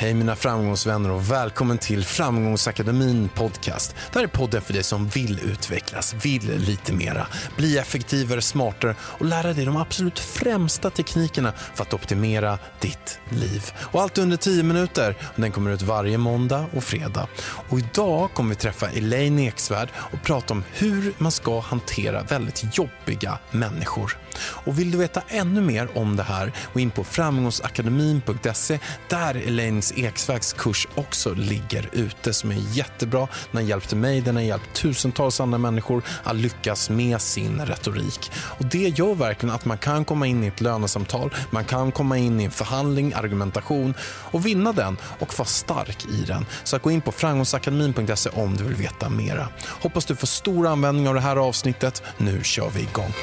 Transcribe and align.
Hej 0.00 0.14
mina 0.14 0.36
framgångsvänner 0.36 1.10
och 1.10 1.30
välkommen 1.30 1.78
till 1.78 2.04
Framgångsakademin 2.04 3.28
podcast. 3.28 3.94
Det 4.12 4.18
här 4.18 4.24
är 4.24 4.28
podden 4.28 4.62
för 4.62 4.72
dig 4.72 4.82
som 4.82 5.08
vill 5.08 5.40
utvecklas, 5.40 6.14
vill 6.24 6.58
lite 6.58 6.92
mera, 6.92 7.26
bli 7.56 7.78
effektivare, 7.78 8.42
smartare 8.42 8.94
och 9.00 9.26
lära 9.26 9.52
dig 9.52 9.64
de 9.64 9.76
absolut 9.76 10.18
främsta 10.18 10.90
teknikerna 10.90 11.52
för 11.74 11.82
att 11.82 11.94
optimera 11.94 12.58
ditt 12.80 13.20
liv. 13.28 13.72
Och 13.76 14.02
allt 14.02 14.18
under 14.18 14.36
10 14.36 14.62
minuter. 14.62 15.14
Den 15.36 15.52
kommer 15.52 15.70
ut 15.70 15.82
varje 15.82 16.18
måndag 16.18 16.66
och 16.76 16.84
fredag. 16.84 17.28
Och 17.68 17.78
idag 17.78 18.30
kommer 18.34 18.50
vi 18.50 18.56
träffa 18.56 18.90
Elaine 18.90 19.38
Eksvärd 19.38 19.88
och 19.96 20.22
prata 20.22 20.54
om 20.54 20.64
hur 20.72 21.12
man 21.18 21.32
ska 21.32 21.60
hantera 21.60 22.22
väldigt 22.22 22.78
jobbiga 22.78 23.38
människor. 23.50 24.18
Och 24.40 24.78
vill 24.78 24.90
du 24.90 24.98
veta 24.98 25.22
ännu 25.28 25.60
mer 25.60 25.98
om 25.98 26.16
det 26.16 26.22
här, 26.22 26.52
gå 26.72 26.80
in 26.80 26.90
på 26.90 27.04
framgångsakademin.se 27.04 28.78
där 29.08 29.34
Elaines 29.34 29.92
Eksvägs 29.96 30.52
kurs 30.52 30.86
också 30.94 31.34
ligger 31.34 31.88
ute 31.92 32.32
som 32.32 32.50
är 32.50 32.76
jättebra. 32.76 33.28
Den 33.50 33.62
har 33.62 33.68
hjälpt 33.68 33.94
mig, 33.94 34.20
den 34.20 34.36
har 34.36 34.42
hjälpt 34.42 34.74
tusentals 34.74 35.40
andra 35.40 35.58
människor 35.58 36.02
att 36.24 36.36
lyckas 36.36 36.90
med 36.90 37.20
sin 37.20 37.66
retorik. 37.66 38.30
Och 38.34 38.64
det 38.64 38.98
gör 38.98 39.14
verkligen 39.14 39.54
att 39.54 39.64
man 39.64 39.78
kan 39.78 40.04
komma 40.04 40.26
in 40.26 40.44
i 40.44 40.46
ett 40.46 40.60
lönesamtal, 40.60 41.34
man 41.50 41.64
kan 41.64 41.92
komma 41.92 42.18
in 42.18 42.40
i 42.40 42.44
en 42.44 42.50
förhandling, 42.50 43.12
argumentation 43.12 43.94
och 44.02 44.46
vinna 44.46 44.72
den 44.72 44.96
och 45.18 45.38
vara 45.38 45.48
stark 45.48 46.04
i 46.04 46.24
den. 46.24 46.46
Så 46.64 46.78
gå 46.78 46.90
in 46.90 47.00
på 47.00 47.12
framgångsakademin.se 47.12 48.30
om 48.30 48.56
du 48.56 48.64
vill 48.64 48.74
veta 48.74 49.08
mera. 49.08 49.48
Hoppas 49.64 50.04
du 50.04 50.16
får 50.16 50.26
stor 50.26 50.66
användning 50.66 51.08
av 51.08 51.14
det 51.14 51.20
här 51.20 51.36
avsnittet. 51.36 52.02
Nu 52.18 52.44
kör 52.44 52.70
vi 52.70 52.80
igång. 52.80 53.14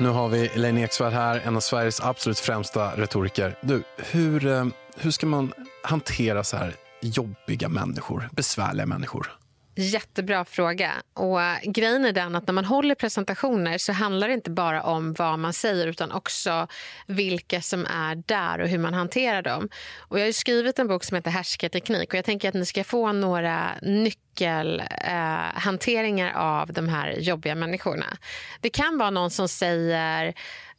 Nu 0.00 0.08
har 0.08 0.28
vi 0.28 0.46
Elaine 0.46 0.78
Eksvärd 0.78 1.12
här, 1.12 1.40
en 1.44 1.56
av 1.56 1.60
Sveriges 1.60 2.00
absolut 2.00 2.38
främsta 2.38 2.96
retoriker. 2.96 3.58
Du, 3.60 3.82
hur, 3.96 4.46
eh, 4.46 4.66
hur 4.96 5.10
ska 5.10 5.26
man 5.26 5.52
hantera 5.82 6.44
så 6.44 6.56
här 6.56 6.74
jobbiga 7.02 7.68
människor, 7.68 8.28
besvärliga 8.32 8.86
människor? 8.86 9.36
Jättebra 9.78 10.44
fråga. 10.44 10.92
Och 11.14 11.38
grejen 11.62 12.04
är 12.04 12.12
den 12.12 12.36
att 12.36 12.46
när 12.46 12.54
man 12.54 12.64
håller 12.64 12.94
presentationer 12.94 13.78
så 13.78 13.92
handlar 13.92 14.28
det 14.28 14.34
inte 14.34 14.50
bara 14.50 14.82
om 14.82 15.12
vad 15.12 15.38
man 15.38 15.52
säger 15.52 15.86
utan 15.86 16.12
också 16.12 16.66
vilka 17.06 17.60
som 17.60 17.86
är 17.86 18.22
där 18.26 18.58
och 18.58 18.68
hur 18.68 18.78
man 18.78 18.94
hanterar 18.94 19.42
dem. 19.42 19.68
Och 19.98 20.20
jag 20.20 20.24
har 20.24 20.32
skrivit 20.32 20.78
en 20.78 20.88
bok 20.88 21.04
som 21.04 21.14
heter 21.14 21.30
Härskarteknik 21.30 22.08
och 22.08 22.14
jag 22.14 22.24
tänker 22.24 22.48
att 22.48 22.54
ni 22.54 22.66
ska 22.66 22.84
få 22.84 23.12
några 23.12 23.70
nyckelhanteringar 23.82 26.30
eh, 26.30 26.40
av 26.40 26.72
de 26.72 26.88
här 26.88 27.14
jobbiga 27.18 27.54
människorna. 27.54 28.16
Det 28.60 28.70
kan 28.70 28.98
vara 28.98 29.10
någon 29.10 29.30
som 29.30 29.48
säger 29.48 30.34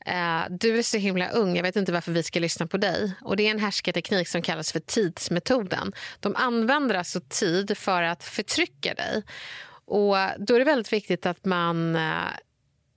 Eh, 0.08 0.45
du 0.50 0.77
är 0.77 0.83
så 0.83 0.97
himla 0.97 1.30
ung, 1.30 1.55
jag 1.55 1.63
vet 1.63 1.75
inte 1.75 1.91
varför 1.91 2.11
vi 2.11 2.23
ska 2.23 2.39
lyssna 2.39 2.67
på 2.67 2.77
dig. 2.77 3.11
Och 3.22 3.36
Det 3.36 3.47
är 3.47 3.52
en 3.52 3.59
härskarteknik 3.59 4.27
som 4.27 4.41
kallas 4.41 4.72
för 4.72 4.80
tidsmetoden. 4.80 5.94
De 6.19 6.36
använder 6.36 6.95
alltså 6.95 7.22
tid 7.30 7.77
för 7.77 8.03
att 8.03 8.23
förtrycka 8.23 8.94
dig. 8.94 9.23
Och 9.85 10.16
Då 10.38 10.56
är 10.56 10.59
det 10.59 10.66
väldigt 10.66 10.94
viktigt 10.94 11.25
att 11.25 11.46
man 11.46 11.96
eh, 11.96 12.28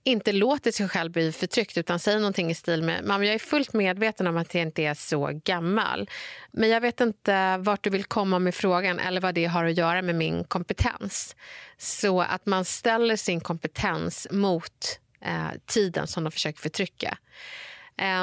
inte 0.03 0.31
låter 0.31 0.71
sig 0.71 0.89
själv 0.89 1.11
bli 1.11 1.31
förtryckt 1.31 1.77
utan 1.77 1.99
säger 1.99 2.19
någonting 2.19 2.51
i 2.51 2.55
stil 2.55 2.83
med 2.83 3.05
Mamma, 3.05 3.25
jag 3.25 3.35
är 3.35 3.39
fullt 3.39 3.73
medveten 3.73 4.27
om 4.27 4.37
att 4.37 4.53
jag 4.53 4.61
inte 4.61 4.83
är 4.83 4.93
så 4.93 5.41
gammal 5.43 6.09
men 6.51 6.69
jag 6.69 6.81
vet 6.81 7.01
inte 7.01 7.57
vart 7.57 7.83
du 7.83 7.89
vill 7.89 8.03
komma 8.03 8.39
med 8.39 8.55
frågan 8.55 8.99
eller 8.99 9.21
vad 9.21 9.35
det 9.35 9.45
har 9.45 9.65
att 9.65 9.77
göra 9.77 10.01
med 10.01 10.15
min 10.15 10.43
kompetens. 10.43 11.35
Så 11.77 12.21
att 12.21 12.45
man 12.45 12.65
ställer 12.65 13.15
sin 13.15 13.41
kompetens 13.41 14.27
mot 14.31 14.99
eh, 15.21 15.49
tiden 15.65 16.07
som 16.07 16.23
de 16.23 16.31
försöker 16.31 16.59
förtrycka. 16.59 17.17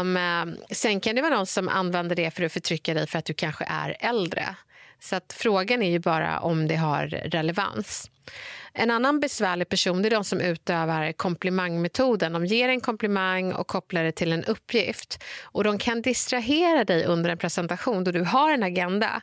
Um, 0.00 0.18
sen 0.70 1.00
kan 1.00 1.16
det 1.16 1.22
vara 1.22 1.36
någon 1.36 1.46
som 1.46 1.68
använder 1.68 2.16
det 2.16 2.30
för 2.30 2.42
att 2.42 2.52
förtrycka 2.52 2.94
dig 2.94 3.06
för 3.06 3.18
att 3.18 3.24
du 3.24 3.34
kanske 3.34 3.64
är 3.64 3.96
äldre. 4.00 4.56
Så 5.00 5.16
att 5.16 5.32
frågan 5.32 5.82
är 5.82 5.90
ju 5.90 5.98
bara 5.98 6.40
om 6.40 6.68
det 6.68 6.76
har 6.76 7.06
relevans. 7.06 8.10
En 8.72 8.90
annan 8.90 9.20
besvärlig 9.20 9.68
person 9.68 10.04
är 10.04 10.10
de 10.10 10.24
som 10.24 10.40
utövar 10.40 11.12
komplimangmetoden. 11.12 12.32
De 12.32 12.46
ger 12.46 12.68
en 12.68 12.80
komplimang 12.80 13.52
och 13.52 13.66
kopplar 13.66 14.04
det 14.04 14.12
till 14.12 14.32
en 14.32 14.44
uppgift. 14.44 15.24
Och 15.42 15.64
De 15.64 15.78
kan 15.78 16.02
distrahera 16.02 16.84
dig 16.84 17.04
under 17.04 17.30
en 17.30 17.38
presentation 17.38 18.04
då 18.04 18.10
du 18.10 18.22
har 18.22 18.52
en 18.52 18.62
agenda. 18.62 19.22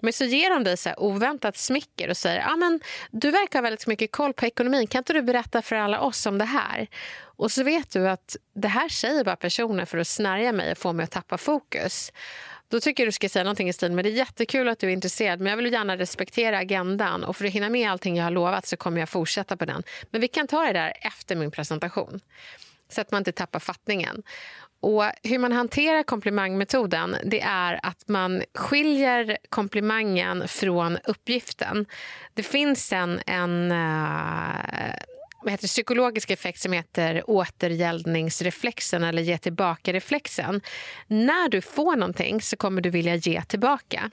Men 0.00 0.12
så 0.12 0.24
ger 0.24 0.50
de 0.50 0.64
dig 0.64 0.76
så 0.76 0.94
oväntat 0.96 1.56
smicker 1.56 2.10
och 2.10 2.16
säger 2.16 2.44
ah, 2.48 2.56
men 2.56 2.80
du 3.10 3.30
verkar 3.30 3.58
ha 3.58 3.62
väldigt 3.62 3.86
mycket 3.86 4.12
koll 4.12 4.32
på 4.32 4.46
ekonomin. 4.46 4.86
Kan 4.86 4.98
inte 4.98 5.12
du 5.12 5.22
berätta 5.22 5.62
för 5.62 5.76
alla 5.76 6.00
oss 6.00 6.26
om 6.26 6.38
det 6.38 6.44
här? 6.44 6.86
Och 7.18 7.52
så 7.52 7.62
vet 7.62 7.90
du 7.90 8.08
att 8.08 8.36
det 8.54 8.68
här 8.68 8.88
säger 8.88 9.24
bara 9.24 9.36
personen 9.36 9.86
för 9.86 9.98
att 9.98 10.08
snärja 10.08 10.52
mig 10.52 10.72
och 10.72 10.78
få 10.78 10.92
mig 10.92 11.04
att 11.04 11.10
tappa 11.10 11.38
fokus. 11.38 12.12
Då 12.68 12.80
tycker 12.80 13.02
jag 13.02 13.08
du 13.08 13.12
ska 13.12 13.28
säga 13.28 13.44
någonting 13.44 13.68
i 13.68 13.72
stil 13.72 13.92
med 13.92 14.04
det 14.04 14.08
är 14.08 14.12
jättekul 14.12 14.68
att 14.68 14.78
du 14.78 14.86
är 14.86 14.92
intresserad 14.92 15.40
men 15.40 15.50
jag 15.50 15.56
vill 15.56 15.72
gärna 15.72 15.96
respektera 15.96 16.58
agendan 16.58 17.24
och 17.24 17.36
för 17.36 17.44
att 17.44 17.52
hinna 17.52 17.70
med 17.70 17.90
allting 17.90 18.16
jag 18.16 18.24
har 18.24 18.30
lovat 18.30 18.66
så 18.66 18.76
kommer 18.76 19.00
jag 19.00 19.08
fortsätta 19.08 19.56
på 19.56 19.64
den. 19.64 19.82
Men 20.10 20.20
vi 20.20 20.28
kan 20.28 20.46
ta 20.46 20.62
det 20.62 20.72
där 20.72 20.92
efter 21.00 21.36
min 21.36 21.50
presentation 21.50 22.20
så 22.88 23.00
att 23.00 23.10
man 23.10 23.18
inte 23.20 23.32
tappar 23.32 23.60
fattningen. 23.60 24.22
Och 24.80 25.04
hur 25.22 25.38
man 25.38 25.52
hanterar 25.52 26.02
komplimangmetoden 26.02 27.16
det 27.24 27.40
är 27.40 27.80
att 27.82 28.08
man 28.08 28.42
skiljer 28.54 29.36
komplimangen 29.48 30.48
från 30.48 30.98
uppgiften. 31.04 31.86
Det 32.34 32.42
finns 32.42 32.92
en, 32.92 33.20
en 33.26 33.72
uh, 33.72 34.94
vad 35.46 35.52
heter 35.52 35.64
det, 35.64 35.68
psykologisk 35.68 36.30
effekt 36.30 36.60
som 36.60 36.72
heter 36.72 37.30
återgäldningsreflexen 37.30 39.04
eller 39.04 39.22
ge 39.22 39.38
tillbaka-reflexen. 39.38 40.60
När 41.06 41.48
du 41.48 41.60
får 41.60 41.96
någonting 41.96 42.40
så 42.40 42.56
kommer 42.56 42.80
du 42.80 42.90
vilja 42.90 43.14
ge 43.14 43.42
tillbaka. 43.42 44.10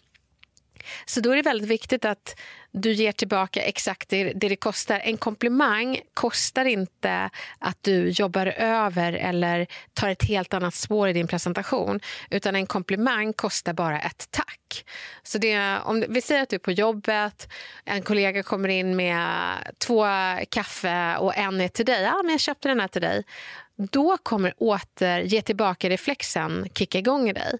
Så 1.06 1.20
då 1.22 1.32
är 1.32 1.36
det 1.36 1.42
väldigt 1.42 1.70
viktigt 1.70 2.06
att 2.06 2.40
du 2.72 2.92
ger 2.92 3.12
tillbaka 3.12 3.62
exakt 3.62 4.10
det, 4.10 4.34
det 4.34 4.50
det 4.50 4.56
kostar. 4.56 5.00
En 5.04 5.18
komplimang 5.18 6.02
kostar 6.14 6.66
inte 6.66 7.30
att 7.60 7.78
du 7.82 8.10
jobbar 8.10 8.48
över 8.58 9.14
eller 9.14 9.68
tar 9.94 10.10
ett 10.10 10.24
helt 10.24 10.54
annat 10.54 10.74
spår 10.74 11.10
i 11.10 11.14
din 11.14 11.28
presentation. 11.28 12.00
Utan 12.30 12.56
en 12.56 12.66
komplimang 12.66 13.34
kostar 13.34 13.74
bara 13.74 14.00
ett 14.00 14.28
tack. 14.32 14.86
Så 15.24 15.38
det, 15.38 15.78
om 15.86 16.06
vi 16.10 16.22
säger 16.22 16.44
att 16.44 16.50
du 16.50 16.56
är 16.56 16.60
på 16.60 16.72
jobbet, 16.72 17.48
en 17.86 18.02
kollega 18.02 18.44
kommer 18.44 18.70
in 18.70 18.96
med 18.96 19.58
två 19.78 20.06
kaffe 20.50 21.18
och 21.18 21.38
en 21.38 21.62
är 21.62 21.68
till 21.68 21.86
dig. 21.86 22.04
Ja, 22.04 22.22
men 22.24 22.32
jag 22.32 22.40
köpte 22.40 22.68
den 22.68 22.80
här 22.80 22.88
till 22.88 23.02
dig 23.02 23.24
då 23.78 24.18
kommer 24.18 24.54
åter 24.58 25.20
ge 25.20 25.42
tillbaka-reflexen 25.42 26.68
kicka 26.74 26.98
igång 26.98 27.30
i 27.30 27.34
dig. 27.34 27.58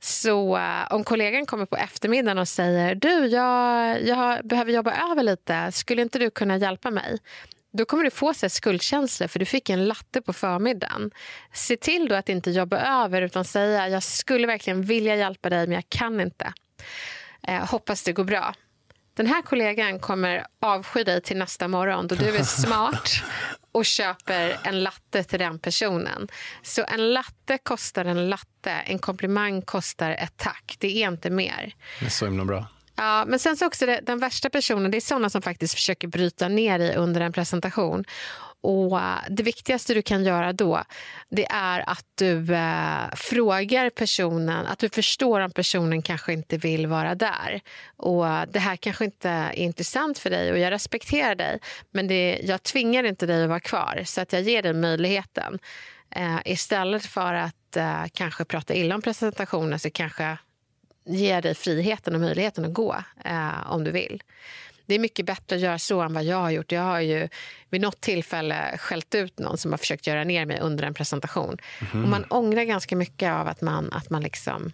Så 0.00 0.56
uh, 0.56 0.92
om 0.92 1.04
kollegan 1.04 1.46
kommer 1.46 1.66
på 1.66 1.76
eftermiddagen 1.76 2.38
och 2.38 2.48
säger 2.48 2.94
du, 2.94 3.26
jag, 3.26 4.02
jag 4.02 4.46
behöver 4.46 4.72
jobba 4.72 5.10
över 5.10 5.22
lite, 5.22 5.72
skulle 5.72 6.02
inte 6.02 6.18
du 6.18 6.30
kunna 6.30 6.56
hjälpa 6.56 6.90
mig? 6.90 7.18
Då 7.72 7.84
kommer 7.84 8.04
du 8.04 8.10
få 8.10 8.34
skuldkänslor 8.34 9.28
för 9.28 9.38
du 9.38 9.44
fick 9.44 9.70
en 9.70 9.88
latte 9.88 10.20
på 10.20 10.32
förmiddagen. 10.32 11.10
Se 11.52 11.76
till 11.76 12.08
då 12.08 12.14
att 12.14 12.28
inte 12.28 12.50
jobba 12.50 13.04
över 13.04 13.22
utan 13.22 13.44
säga 13.44 13.88
jag 13.88 14.02
skulle 14.02 14.46
verkligen 14.46 14.82
vilja 14.82 15.16
hjälpa 15.16 15.50
dig 15.50 15.66
men 15.66 15.74
jag 15.74 15.88
kan 15.88 16.20
inte. 16.20 16.52
Eh, 17.42 17.70
hoppas 17.70 18.02
det 18.02 18.12
går 18.12 18.24
bra. 18.24 18.54
Den 19.14 19.26
här 19.26 19.42
kollegan 19.42 19.98
kommer 19.98 20.46
avsky 20.60 21.04
dig 21.04 21.20
till 21.22 21.36
nästa 21.36 21.68
morgon 21.68 22.06
då 22.06 22.14
du 22.14 22.36
är 22.36 22.42
smart 22.62 23.22
och 23.72 23.84
köper 23.84 24.58
en 24.64 24.82
latte 24.82 25.24
till 25.24 25.38
den 25.38 25.58
personen. 25.58 26.28
Så 26.62 26.84
en 26.88 27.12
latte 27.12 27.58
kostar 27.62 28.04
en 28.04 28.30
latte, 28.30 28.70
en 28.70 28.98
komplimang 28.98 29.62
kostar 29.62 30.10
ett 30.10 30.36
tack. 30.36 30.76
Det 30.78 31.02
är 31.02 31.08
inte 31.08 31.30
mer. 31.30 31.74
Det 32.00 32.06
är 32.06 32.10
så 32.10 32.24
himla 32.24 32.44
bra. 32.44 32.66
Ja, 32.96 33.24
men 33.26 33.38
sen 33.38 33.56
så 33.56 33.66
också 33.66 33.86
det, 33.86 34.00
den 34.02 34.18
värsta 34.18 34.50
personen, 34.50 34.90
det 34.90 34.96
är 34.96 35.00
såna 35.00 35.30
som 35.30 35.42
faktiskt 35.42 35.74
försöker 35.74 36.08
bryta 36.08 36.48
ner 36.48 36.78
dig 36.78 36.96
under 36.96 37.20
en 37.20 37.32
presentation. 37.32 38.04
Och 38.62 39.00
eh, 39.00 39.18
Det 39.28 39.42
viktigaste 39.42 39.94
du 39.94 40.02
kan 40.02 40.24
göra 40.24 40.52
då 40.52 40.82
det 41.28 41.46
är 41.50 41.84
att 41.90 42.06
du 42.14 42.54
eh, 42.54 43.14
frågar 43.16 43.90
personen, 43.90 44.66
att 44.66 44.78
du 44.78 44.88
förstår 44.88 45.40
om 45.40 45.50
personen 45.50 46.02
kanske 46.02 46.32
inte 46.32 46.56
vill 46.56 46.86
vara 46.86 47.14
där. 47.14 47.60
Och 47.96 48.28
eh, 48.28 48.44
Det 48.48 48.58
här 48.58 48.76
kanske 48.76 49.04
inte 49.04 49.28
är 49.28 49.52
intressant 49.52 50.18
för 50.18 50.30
dig 50.30 50.52
och 50.52 50.58
jag 50.58 50.70
respekterar 50.70 51.34
dig 51.34 51.58
men 51.90 52.08
det, 52.08 52.40
jag 52.42 52.62
tvingar 52.62 53.04
inte 53.04 53.26
dig 53.26 53.42
att 53.42 53.48
vara 53.48 53.60
kvar 53.60 54.02
så 54.04 54.20
att 54.20 54.32
jag 54.32 54.42
ger 54.42 54.62
dig 54.62 54.72
möjligheten. 54.72 55.58
Eh, 56.10 56.38
istället 56.44 57.06
för 57.06 57.34
att 57.34 57.76
eh, 57.76 58.04
kanske 58.12 58.44
prata 58.44 58.74
illa 58.74 58.94
om 58.94 59.02
presentationen 59.02 59.78
så 59.78 59.90
kanske 59.90 60.38
ger 61.04 61.42
dig 61.42 61.54
friheten 61.54 62.14
och 62.14 62.20
möjligheten 62.20 62.64
att 62.64 62.72
gå 62.72 62.96
eh, 63.24 63.72
om 63.72 63.84
du 63.84 63.90
vill. 63.90 64.22
Det 64.90 64.94
är 64.94 64.98
mycket 64.98 65.26
bättre 65.26 65.56
att 65.56 65.62
göra 65.62 65.78
så 65.78 66.00
än 66.00 66.14
vad 66.14 66.24
jag 66.24 66.36
har 66.36 66.50
gjort. 66.50 66.72
Jag 66.72 66.82
har 66.82 67.00
ju 67.00 67.28
vid 67.68 67.80
något 67.80 68.00
tillfälle 68.00 68.78
skällt 68.78 69.14
ut 69.14 69.38
någon 69.38 69.58
som 69.58 69.70
har 69.70 69.78
försökt 69.78 70.06
göra 70.06 70.24
ner 70.24 70.46
mig 70.46 70.60
under 70.60 70.84
en 70.84 70.94
presentation. 70.94 71.56
Mm. 71.92 72.04
Och 72.04 72.10
man 72.10 72.24
ångrar 72.24 72.62
ganska 72.62 72.96
mycket 72.96 73.32
av 73.32 73.48
att 73.48 73.60
man, 73.60 73.92
att 73.92 74.10
man 74.10 74.22
liksom, 74.22 74.72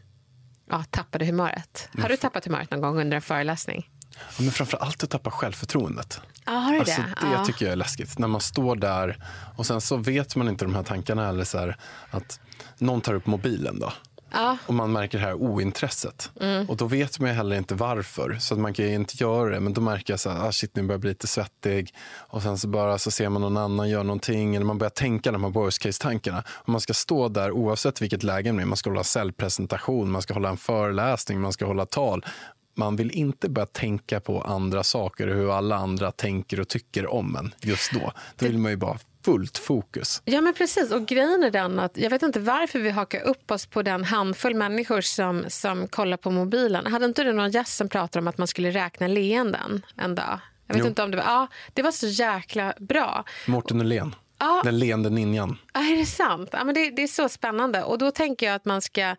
ja, 0.70 0.84
tappade 0.90 1.24
humöret. 1.24 1.88
Har 1.98 2.08
du 2.08 2.16
tappat 2.16 2.44
humöret 2.44 2.70
någon 2.70 2.80
gång 2.80 3.00
under 3.00 3.14
en 3.16 3.22
föreläsning? 3.22 3.90
Ja, 4.14 4.42
men 4.42 4.50
framför 4.50 4.76
allt 4.78 5.02
att 5.02 5.10
tappa 5.10 5.30
självförtroendet. 5.30 6.20
Har 6.44 6.72
du 6.72 6.78
alltså, 6.78 7.02
det? 7.02 7.26
det 7.26 7.32
ja. 7.32 7.44
tycker 7.44 7.64
jag 7.64 7.72
är 7.72 7.76
läskigt. 7.76 8.18
När 8.18 8.28
man 8.28 8.40
står 8.40 8.76
där 8.76 9.24
och 9.56 9.66
sen 9.66 9.80
så 9.80 9.96
vet 9.96 10.36
man 10.36 10.48
inte 10.48 10.64
de 10.64 10.74
här 10.74 10.82
tankarna 10.82 11.28
eller 11.28 11.44
så 11.44 11.58
här, 11.58 11.76
att 12.10 12.40
någon 12.78 13.00
tar 13.00 13.14
upp 13.14 13.26
mobilen 13.26 13.80
då. 13.80 13.92
Ja. 14.36 14.58
Och 14.66 14.74
man 14.74 14.92
märker 14.92 15.18
det 15.18 15.24
här 15.24 15.34
ointresset. 15.34 16.30
Mm. 16.40 16.68
Och 16.68 16.76
då 16.76 16.86
vet 16.86 17.20
man 17.20 17.30
heller 17.30 17.56
inte 17.56 17.74
varför. 17.74 18.36
Så 18.40 18.54
att 18.54 18.60
man 18.60 18.74
kan 18.74 18.86
inte 18.86 19.14
göra 19.16 19.50
det. 19.50 19.60
Men 19.60 19.72
då 19.72 19.80
märker 19.80 20.12
jag 20.12 20.20
så 20.20 20.30
här, 20.30 20.48
ah, 20.48 20.52
shit 20.52 20.76
nu 20.76 20.82
börjar 20.82 20.94
jag 20.94 21.00
bli 21.00 21.10
lite 21.10 21.26
svettig. 21.26 21.94
Och 22.16 22.42
sen 22.42 22.58
så 22.58 22.68
bara 22.68 22.98
så 22.98 23.10
ser 23.10 23.28
man 23.28 23.42
någon 23.42 23.56
annan 23.56 23.88
göra 23.88 24.02
någonting. 24.02 24.56
Eller 24.56 24.66
man 24.66 24.78
börjar 24.78 24.90
tänka 24.90 25.32
de 25.32 25.44
här 25.44 25.50
worst 25.50 25.78
case-tankarna. 25.78 26.44
Och 26.48 26.68
man 26.68 26.80
ska 26.80 26.94
stå 26.94 27.28
där 27.28 27.50
oavsett 27.50 28.02
vilket 28.02 28.22
läge 28.22 28.52
det 28.52 28.62
är. 28.62 28.66
Man 28.66 28.76
ska 28.76 28.90
hålla 28.90 29.04
säljpresentation, 29.04 30.10
man 30.10 30.22
ska 30.22 30.34
hålla 30.34 30.48
en 30.48 30.56
föreläsning, 30.56 31.40
man 31.40 31.52
ska 31.52 31.66
hålla 31.66 31.86
tal. 31.86 32.24
Man 32.78 32.96
vill 32.96 33.10
inte 33.10 33.48
börja 33.48 33.66
tänka 33.66 34.20
på 34.20 34.42
andra 34.42 34.82
saker 34.82 35.26
och 35.26 35.34
hur 35.34 35.56
alla 35.56 35.76
andra 35.76 36.12
tänker 36.12 36.60
och 36.60 36.68
tycker 36.68 37.12
om 37.12 37.36
en 37.36 37.54
just 37.60 37.92
då. 37.92 38.12
Då 38.36 38.46
vill 38.46 38.58
man 38.58 38.70
ju 38.70 38.76
bara 38.76 38.98
fullt 39.26 39.58
fokus. 39.58 40.22
Ja, 40.24 40.40
men 40.40 40.54
precis. 40.54 40.92
Och 40.92 41.06
grejen 41.06 41.42
är 41.44 41.50
den 41.50 41.78
att 41.78 41.96
jag 41.96 42.10
vet 42.10 42.22
inte 42.22 42.40
varför 42.40 42.78
vi 42.78 42.90
hakar 42.90 43.20
upp 43.22 43.50
oss 43.50 43.66
på 43.66 43.82
den 43.82 44.04
handfull 44.04 44.54
människor 44.54 45.00
som, 45.00 45.44
som 45.48 45.88
kollar 45.88 46.16
på 46.16 46.30
mobilen. 46.30 46.86
Hade 46.86 47.04
inte 47.04 47.22
du 47.24 47.32
någon 47.32 47.50
gäst 47.50 47.76
som 47.76 47.88
pratade 47.88 48.18
om 48.22 48.28
att 48.28 48.38
man 48.38 48.46
skulle 48.46 48.70
räkna 48.70 49.06
leenden 49.06 49.86
en 49.96 50.14
dag? 50.14 50.38
Jag 50.66 50.74
vet 50.74 50.82
Jo. 50.84 50.88
inte 50.88 51.02
om 51.02 51.10
det 51.10 51.16
var... 51.16 51.24
Ja, 51.24 51.46
det 51.74 51.82
var 51.82 51.90
så 51.90 52.06
jäkla 52.06 52.74
bra. 52.80 53.24
Mårten 53.46 53.80
Ullén, 53.80 54.14
Ja. 54.38 54.60
den 54.64 54.78
leende 54.78 55.10
ninjan. 55.10 55.58
Ja, 55.74 55.80
är 55.80 55.96
det 55.96 56.06
sant? 56.06 56.48
Ja, 56.52 56.64
men 56.64 56.74
det, 56.74 56.90
det 56.90 57.02
är 57.02 57.06
så 57.06 57.28
spännande. 57.28 57.82
Och 57.82 57.98
Då 57.98 58.10
tänker 58.10 58.46
jag 58.46 58.54
att 58.54 58.64
man 58.64 58.82
ska 58.82 59.16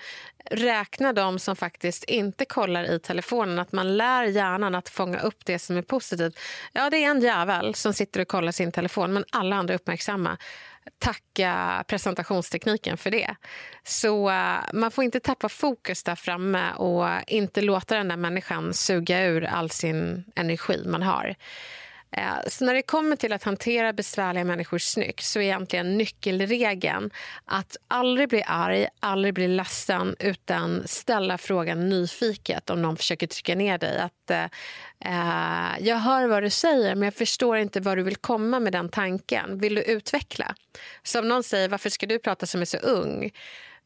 räkna 0.51 1.13
de 1.13 1.39
som 1.39 1.55
faktiskt 1.55 2.03
inte 2.03 2.45
kollar 2.45 2.91
i 2.91 2.99
telefonen. 2.99 3.59
Att 3.59 3.71
man 3.71 3.97
lär 3.97 4.23
hjärnan 4.23 4.75
att 4.75 4.89
fånga 4.89 5.19
upp 5.19 5.45
det 5.45 5.59
som 5.59 5.77
är 5.77 5.81
positivt. 5.81 6.39
Ja, 6.73 6.89
det 6.89 6.97
är 6.97 7.09
en 7.09 7.21
jävel 7.21 7.75
som 7.75 7.93
sitter 7.93 8.21
och 8.21 8.27
kollar 8.27 8.51
sin 8.51 8.71
telefon, 8.71 9.13
men 9.13 9.25
alla 9.31 9.55
andra 9.55 9.73
är 9.73 9.75
uppmärksamma. 9.75 10.37
Tacka 10.99 11.83
presentationstekniken 11.87 12.97
för 12.97 13.11
det. 13.11 13.35
Så 13.83 14.29
eh, 14.29 14.55
man 14.73 14.91
får 14.91 15.03
inte 15.03 15.19
tappa 15.19 15.49
fokus 15.49 16.03
där 16.03 16.15
framme 16.15 16.73
och 16.73 17.07
inte 17.27 17.61
låta 17.61 17.95
den 17.95 18.07
där 18.07 18.17
människan 18.17 18.73
suga 18.73 19.25
ur 19.25 19.43
all 19.43 19.69
sin 19.69 20.23
energi 20.35 20.83
man 20.85 21.03
har. 21.03 21.35
Eh, 22.11 22.37
så 22.47 22.65
när 22.65 22.73
det 22.73 22.81
kommer 22.81 23.15
till 23.15 23.33
att 23.33 23.43
hantera 23.43 23.93
besvärliga 23.93 24.43
människor 24.43 24.77
snyggt 24.77 25.23
så 25.23 25.39
är 25.39 25.43
egentligen 25.43 25.97
nyckelregeln 25.97 27.09
att 27.45 27.77
aldrig 27.87 28.29
bli 28.29 28.43
arg, 28.47 28.87
aldrig 28.99 29.33
bli 29.33 29.47
ledsen 29.47 30.15
utan 30.19 30.83
ställa 30.87 31.37
frågan 31.37 31.89
nyfiket 31.89 32.69
om 32.69 32.81
någon 32.81 32.97
försöker 32.97 33.27
trycka 33.27 33.55
ner 33.55 33.77
dig. 33.77 33.99
Att, 33.99 34.31
eh, 34.31 34.43
eh, 35.05 35.87
jag 35.87 35.97
hör 35.97 36.27
vad 36.27 36.43
du 36.43 36.49
säger 36.49 36.95
men 36.95 37.03
jag 37.03 37.13
förstår 37.13 37.57
inte 37.57 37.79
vad 37.79 37.97
du 37.97 38.03
vill 38.03 38.15
komma 38.15 38.59
med 38.59 38.73
den 38.73 38.89
tanken. 38.89 39.59
Vill 39.59 39.75
du 39.75 39.81
utveckla? 39.81 40.55
Så 41.03 41.19
om 41.19 41.27
någon 41.27 41.43
säger 41.43 41.69
varför 41.69 41.89
ska 41.89 42.05
du 42.05 42.19
prata 42.19 42.45
som 42.45 42.61
är 42.61 42.65
så 42.65 42.77
ung? 42.77 43.31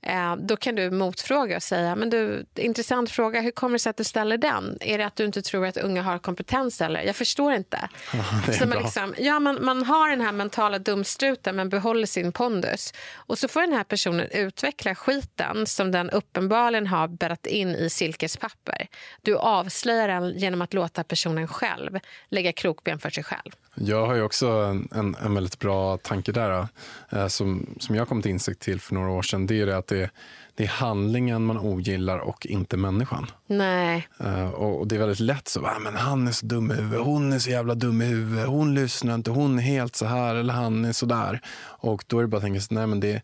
Eh, 0.02 0.36
då 0.36 0.58
kan 0.58 0.76
du 0.76 0.92
motfråga 0.92 1.56
och 1.56 1.64
säga 1.64 1.96
men 1.96 2.10
du, 2.10 2.46
intressant 2.56 3.12
fråga, 3.12 3.42
hur 3.42 3.52
kommer 3.52 3.74
det 3.74 3.80
sig 3.80 3.90
att 3.90 3.98
du 3.98 4.04
ställer 4.04 4.38
den? 4.38 4.78
Är 4.82 4.98
det 4.98 5.06
att 5.06 5.16
du 5.16 5.26
inte 5.26 5.42
tror 5.42 5.66
att 5.66 5.78
unga 5.78 6.02
har 6.02 6.20
kompetens? 6.20 6.82
eller? 6.82 7.02
Jag 7.02 7.16
förstår 7.16 7.54
inte. 7.54 7.90
så 8.60 8.68
man, 8.68 8.78
liksom, 8.78 9.16
ja, 9.18 9.40
man, 9.40 9.66
man 9.66 9.84
har 9.84 10.10
den 10.10 10.22
här 10.22 10.32
mentala 10.32 10.80
dumstruten 10.80 11.56
men 11.56 11.70
behåller 11.70 12.06
sin 12.06 12.32
pondus. 12.32 12.94
Och 13.16 13.38
så 13.38 13.48
får 13.48 13.62
den 13.62 13.74
här 13.74 13.84
personen 13.84 14.28
utveckla 14.32 14.96
skiten 14.96 15.68
som 15.68 15.92
den 15.92 16.10
uppenbarligen 16.10 16.88
har 16.88 17.08
bäddat 17.08 17.46
in 17.46 17.70
i 17.70 17.90
silkespapper. 17.90 18.88
Du 19.22 19.38
avslöjar 19.38 20.08
den 20.08 20.38
genom 20.38 20.62
att 20.62 20.74
låta 20.74 21.04
personen 21.04 21.48
själv 21.48 22.00
lägga 22.30 22.52
krokben 22.52 23.00
för 23.00 23.10
sig 23.10 23.24
själv. 23.24 23.52
Jag 23.76 24.08
har 24.08 24.16
ju 24.16 24.22
också 24.22 24.48
en, 24.48 24.88
en, 24.92 25.16
en 25.16 25.34
väldigt 25.34 25.60
bra 25.60 25.98
tanke 25.98 26.32
där 26.32 26.68
eh, 27.10 27.28
som, 27.28 27.76
som 27.80 27.96
jag 27.96 28.08
kom 28.08 28.22
till 28.22 28.32
insikt 28.32 28.62
till 28.62 28.80
för 28.82 28.94
några 28.94 29.10
år 29.10 29.22
sedan. 29.22 29.48
Det 29.48 29.62
är 29.62 29.66
det 29.66 29.78
att 29.78 29.91
det, 29.96 30.10
det 30.56 30.64
är 30.64 30.68
handlingen 30.68 31.46
man 31.46 31.58
ogillar 31.58 32.20
och 32.20 32.46
inte 32.46 32.78
människan. 32.78 33.32
Nej. 33.48 34.08
Eh, 34.20 34.50
och, 34.50 34.80
och 34.80 34.88
det 34.88 34.96
är 34.96 35.00
väldigt 35.00 35.20
lätt 35.20 35.48
så, 35.48 35.66
ah, 35.66 35.80
men 35.80 35.96
han 35.96 36.28
är 36.28 36.32
så 36.32 36.46
dum 36.46 36.72
i 36.72 36.74
huvudet, 36.74 37.06
hon 37.06 37.34
är 37.34 37.40
så 37.40 37.50
jävla 37.50 37.76
dum 37.76 38.02
i 38.02 38.06
huvudet, 38.06 38.48
hon 38.48 38.76
lyssnar 38.76 39.16
inte, 39.16 39.32
hon 39.32 39.60
är 39.60 39.64
helt 39.64 39.96
så 39.96 40.06
här 40.06 40.36
eller 40.36 40.54
han 40.54 40.86
är 40.86 40.92
så 40.92 41.06
där. 41.06 41.42
Och 41.64 42.04
då 42.08 42.18
är 42.18 42.22
det 42.22 42.28
bara 42.28 42.38
att 42.38 42.44
tänka, 42.44 42.62
så, 42.62 42.74
nej 42.74 42.88
men 42.88 43.00
det, 43.00 43.22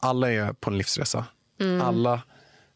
alla 0.00 0.32
är 0.32 0.52
på 0.52 0.70
en 0.70 0.78
livsresa. 0.78 1.24
Alla 1.82 2.22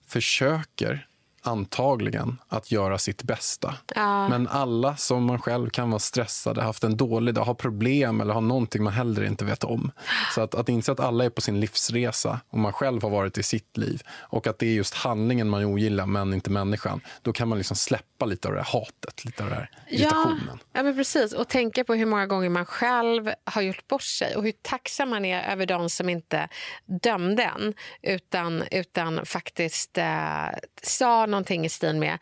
försöker 0.06 1.06
antagligen 1.42 2.38
att 2.48 2.72
göra 2.72 2.98
sitt 2.98 3.22
bästa. 3.22 3.74
Ja. 3.94 4.28
Men 4.28 4.48
alla 4.48 4.96
som 4.96 5.24
man 5.24 5.38
själv 5.38 5.70
kan 5.70 5.90
vara 5.90 5.98
stressade, 5.98 6.62
haft 6.62 6.84
en 6.84 6.96
dålig 6.96 7.34
dag, 7.34 7.44
har 7.44 7.54
problem 7.54 8.20
eller 8.20 8.34
har 8.34 8.40
någonting 8.40 8.82
man 8.82 8.92
hellre 8.92 9.26
inte 9.26 9.44
vet 9.44 9.64
om. 9.64 9.90
Så 10.34 10.40
att, 10.40 10.54
att 10.54 10.68
inse 10.68 10.92
att 10.92 11.00
alla 11.00 11.24
är 11.24 11.30
på 11.30 11.40
sin 11.40 11.60
livsresa 11.60 12.40
och 12.50 12.58
man 12.58 12.72
själv 12.72 13.02
har 13.02 13.10
varit 13.10 13.38
i 13.38 13.42
sitt 13.42 13.76
liv 13.76 14.02
och 14.10 14.46
att 14.46 14.58
det 14.58 14.66
är 14.66 14.72
just 14.72 14.94
handlingen 14.94 15.48
man 15.48 15.64
ogillar 15.64 16.06
men 16.06 16.34
inte 16.34 16.50
människan. 16.50 17.00
Då 17.22 17.32
kan 17.32 17.48
man 17.48 17.58
liksom 17.58 17.76
släppa 17.76 18.04
lite 18.26 18.48
av 18.48 18.54
det 18.54 18.60
här 18.60 18.72
hatet, 18.80 19.24
lite 19.24 19.42
av 19.42 19.48
den 19.48 19.58
här 19.58 19.70
irritationen. 19.88 20.58
Ja, 20.72 20.82
men 20.82 20.94
precis. 20.94 21.32
Och 21.32 21.48
tänka 21.48 21.84
på 21.84 21.94
hur 21.94 22.06
många 22.06 22.26
gånger 22.26 22.48
man 22.48 22.66
själv 22.66 23.32
har 23.44 23.62
gjort 23.62 23.88
bort 23.88 24.02
sig 24.02 24.36
och 24.36 24.42
hur 24.42 24.52
tacksam 24.62 25.10
man 25.10 25.24
är 25.24 25.52
över 25.52 25.66
de 25.66 25.90
som 25.90 26.08
inte 26.08 26.48
dömde 26.86 27.42
en 27.42 27.74
utan, 28.02 28.64
utan 28.70 29.26
faktiskt 29.26 29.98
eh, 29.98 30.48
sa 30.82 31.26
någonting 31.26 31.64
i 31.64 31.68
stil 31.68 31.96
med 31.96 32.18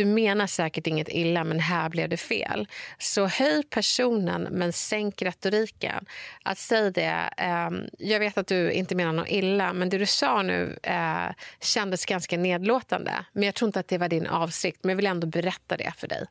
du 0.00 0.06
menar 0.06 0.46
säkert 0.46 0.86
inget 0.86 1.08
illa, 1.08 1.44
men 1.44 1.60
här 1.60 1.88
blev 1.88 2.08
det 2.08 2.16
fel. 2.16 2.68
Så 2.98 3.26
höj 3.26 3.62
personen, 3.62 4.48
men 4.50 4.72
sänk 4.72 5.22
retoriken. 5.22 6.04
Att 6.42 6.58
säga 6.58 6.90
det, 6.90 7.30
eh, 7.36 7.70
jag 7.98 8.20
vet 8.20 8.38
att 8.38 8.46
du 8.46 8.72
inte 8.72 8.94
menar 8.94 9.12
något 9.12 9.28
illa, 9.28 9.72
men 9.72 9.88
det 9.88 9.98
du 9.98 10.06
sa 10.06 10.42
nu 10.42 10.78
eh, 10.82 11.28
kändes 11.60 12.04
ganska 12.04 12.38
nedlåtande. 12.38 13.12
Men 13.32 13.42
jag 13.42 13.54
tror 13.54 13.68
inte 13.68 13.80
att 13.80 13.88
det 13.88 13.98
var 13.98 14.08
din 14.08 14.26
avsikt, 14.26 14.78
men 14.82 14.90
jag 14.90 14.96
vill 14.96 15.06
ändå 15.06 15.26
berätta 15.26 15.76
det 15.76 15.92
för 15.96 16.08
dig. 16.08 16.26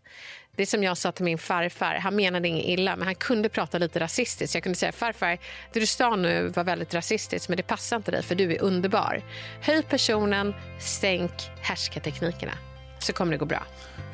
Det 0.55 0.61
är 0.61 0.67
som 0.67 0.83
jag 0.83 0.97
sa 0.97 1.11
till 1.11 1.25
min 1.25 1.37
farfar. 1.37 1.95
Han 1.95 2.15
menade 2.15 2.47
inget 2.47 2.65
illa, 2.65 2.95
men 2.95 3.05
han 3.05 3.15
kunde 3.15 3.49
prata 3.49 3.77
lite 3.77 3.99
rasistiskt. 3.99 4.55
Jag 4.55 4.63
kunde 4.63 4.77
säga 4.77 4.91
farfar, 4.91 5.37
det 5.73 5.79
du 5.79 5.85
sa 5.85 6.15
nu 6.15 6.47
var 6.47 6.63
väldigt 6.63 6.93
rasistiskt, 6.93 7.49
men 7.49 7.57
det 7.57 7.63
passar 7.63 7.97
inte 7.97 8.11
dig 8.11 8.23
för 8.23 8.35
du 8.35 8.53
är 8.53 8.61
underbar. 8.61 9.21
Höj 9.61 9.83
personen, 9.83 10.53
sänk 10.79 11.31
härskarteknikerna. 11.61 12.68
Så 12.99 13.13
kommer 13.13 13.31
det 13.31 13.37
gå 13.37 13.45
bra. 13.45 13.63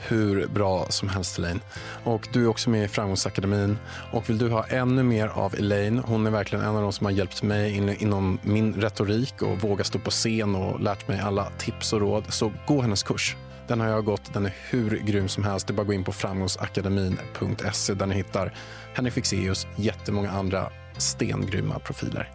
hur 0.08 0.48
bra 0.48 0.86
som 0.90 1.10
helst 1.10 1.38
Elaine. 1.38 1.62
Och 2.04 2.28
du 2.34 2.44
är 2.44 2.48
också 2.48 2.70
med 2.70 2.86
i 2.86 2.88
Framgångsakademin. 2.88 3.78
Och 4.12 4.30
vill 4.30 4.38
du 4.38 4.50
ha 4.50 4.66
ännu 4.66 5.04
mer 5.04 5.28
av 5.28 5.56
Elaine, 5.56 6.00
hon 6.00 6.28
är 6.28 6.32
verkligen 6.32 6.66
en 6.66 6.76
av 6.76 6.82
de 6.82 6.94
som 6.94 7.06
har 7.06 7.12
hjälpt 7.12 7.44
mig 7.44 7.76
in, 7.76 7.90
inom 7.90 8.40
min 8.42 8.74
retorik 8.74 9.42
och 9.42 9.62
våga 9.62 9.84
stå 9.84 10.00
på 10.00 10.12
scen 10.12 10.56
och 10.56 10.80
lärt 10.80 11.08
mig 11.08 11.20
alla 11.20 11.48
tips 11.58 11.94
och 11.94 12.00
råd. 12.00 12.24
Så 12.30 12.52
gå 12.68 12.82
hennes 12.82 13.04
kurs. 13.04 13.36
Den 13.68 13.80
har 13.80 13.88
jag 13.88 14.06
gått, 14.06 14.34
den 14.34 14.46
är 14.46 14.54
hur 14.70 14.98
grym 14.98 15.28
som 15.28 15.44
helst. 15.44 15.68
Det 15.68 15.72
är 15.72 15.76
bara 15.76 15.82
att 15.82 15.88
gå 15.88 15.94
in 15.94 16.04
på 16.04 16.12
framgångsakademin.se 16.12 17.94
där 17.94 18.06
ni 18.06 18.16
hittar 18.16 18.54
Henrik 18.94 19.14
Fexeus, 19.14 19.68
jättemånga 19.76 20.32
andra 20.32 20.70
stengrymma 20.98 21.80
profiler. 21.80 22.30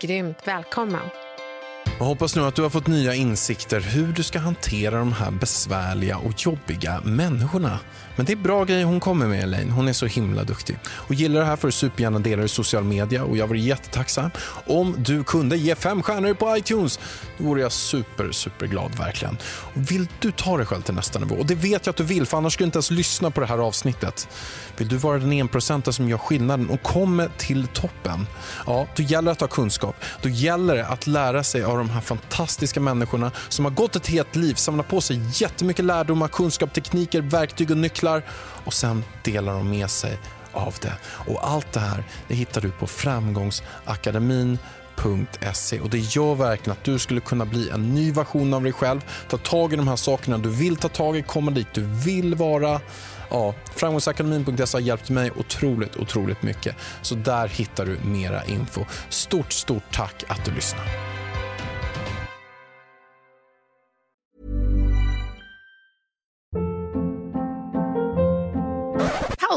Grymt. 0.00 0.38
Välkommen. 0.44 1.00
Jag 1.98 2.06
hoppas 2.06 2.36
nu 2.36 2.42
att 2.42 2.54
du 2.54 2.62
har 2.62 2.70
fått 2.70 2.86
nya 2.86 3.14
insikter 3.14 3.80
hur 3.80 4.12
du 4.12 4.22
ska 4.22 4.38
hantera 4.38 4.98
de 4.98 5.12
här 5.12 5.30
besvärliga 5.30 6.16
och 6.16 6.32
jobbiga 6.36 7.00
människorna. 7.04 7.78
Men 8.16 8.26
det 8.26 8.32
är 8.32 8.36
bra 8.36 8.64
grejer 8.64 8.84
hon 8.84 9.00
kommer 9.00 9.26
med 9.26 9.42
Elaine. 9.42 9.70
Hon 9.70 9.88
är 9.88 9.92
så 9.92 10.06
himla 10.06 10.44
duktig. 10.44 10.78
Och 10.88 11.14
gillar 11.14 11.40
det 11.40 11.46
här 11.46 11.56
får 11.56 11.68
du 11.68 11.72
supergärna 11.72 12.18
dela 12.18 12.42
det 12.42 12.46
i 12.46 12.48
social 12.48 12.84
media 12.84 13.24
och 13.24 13.36
jag 13.36 13.46
vore 13.46 13.58
jättetacksam 13.58 14.30
om 14.66 14.94
du 14.98 15.24
kunde 15.24 15.56
ge 15.56 15.74
fem 15.74 16.02
stjärnor 16.02 16.34
på 16.34 16.56
iTunes. 16.56 17.00
Då 17.38 17.44
vore 17.44 17.60
jag 17.60 17.72
super, 17.72 18.32
super 18.32 18.66
glad 18.66 18.94
verkligen. 18.94 19.38
Och 19.44 19.90
vill 19.90 20.06
du 20.20 20.32
ta 20.32 20.56
dig 20.56 20.66
själv 20.66 20.82
till 20.82 20.94
nästa 20.94 21.18
nivå? 21.18 21.34
Och 21.34 21.46
det 21.46 21.54
vet 21.54 21.86
jag 21.86 21.92
att 21.92 21.96
du 21.96 22.04
vill 22.04 22.26
för 22.26 22.36
annars 22.36 22.52
skulle 22.52 22.64
du 22.64 22.68
inte 22.68 22.76
ens 22.76 22.90
lyssna 22.90 23.30
på 23.30 23.40
det 23.40 23.46
här 23.46 23.58
avsnittet. 23.58 24.28
Vill 24.76 24.88
du 24.88 24.96
vara 24.96 25.18
den 25.18 25.32
enprocentare 25.32 25.92
som 25.92 26.08
gör 26.08 26.18
skillnaden 26.18 26.70
och 26.70 26.82
kommer 26.82 27.30
till 27.38 27.66
toppen? 27.66 28.26
Ja, 28.66 28.86
då 28.96 29.02
gäller 29.02 29.26
det 29.26 29.32
att 29.32 29.40
ha 29.40 29.48
kunskap. 29.48 29.96
Då 30.22 30.28
gäller 30.28 30.76
det 30.76 30.86
att 30.86 31.06
lära 31.06 31.44
sig 31.44 31.64
av 31.72 31.78
de 31.78 31.90
här 31.90 32.00
fantastiska 32.00 32.80
människorna 32.80 33.30
som 33.48 33.64
har 33.64 33.72
gått 33.72 33.96
ett 33.96 34.06
helt 34.06 34.36
liv, 34.36 34.54
samlat 34.54 34.88
på 34.88 35.00
sig 35.00 35.20
jättemycket 35.34 35.84
lärdomar, 35.84 36.28
kunskap, 36.28 36.74
tekniker, 36.74 37.20
verktyg 37.20 37.70
och 37.70 37.76
nycklar 37.76 38.22
och 38.64 38.74
sen 38.74 39.04
delar 39.24 39.52
de 39.52 39.70
med 39.70 39.90
sig 39.90 40.18
av 40.52 40.74
det. 40.82 40.94
Och 41.04 41.48
allt 41.48 41.72
det 41.72 41.80
här 41.80 42.04
det 42.28 42.34
hittar 42.34 42.60
du 42.60 42.70
på 42.70 42.86
framgångsakademin 42.86 44.58
och 45.82 45.90
det 45.90 45.98
gör 45.98 46.34
verkligen 46.34 46.72
att 46.72 46.84
du 46.84 46.98
skulle 46.98 47.20
kunna 47.20 47.44
bli 47.44 47.70
en 47.70 47.94
ny 47.94 48.12
version 48.12 48.54
av 48.54 48.62
dig 48.62 48.72
själv, 48.72 49.00
ta 49.28 49.36
tag 49.36 49.72
i 49.72 49.76
de 49.76 49.88
här 49.88 49.96
sakerna 49.96 50.38
du 50.38 50.48
vill 50.48 50.76
ta 50.76 50.88
tag 50.88 51.16
i, 51.16 51.22
komma 51.22 51.50
dit 51.50 51.66
du 51.74 51.82
vill 51.82 52.34
vara. 52.34 52.80
Ja, 53.30 53.54
framgångsakademin.se 53.74 54.76
har 54.76 54.80
hjälpt 54.80 55.10
mig 55.10 55.30
otroligt, 55.36 55.96
otroligt 55.96 56.42
mycket. 56.42 56.76
Så 57.02 57.14
där 57.14 57.48
hittar 57.48 57.86
du 57.86 57.98
mera 58.04 58.44
info. 58.44 58.84
Stort, 59.08 59.52
stort 59.52 59.82
tack 59.92 60.24
att 60.28 60.44
du 60.44 60.50
lyssnar. 60.50 61.11